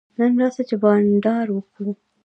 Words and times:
نن 0.17 0.31
راسه 0.41 0.61
چي 0.69 0.75
بانډار 0.81 1.47
وکو. 1.51 1.85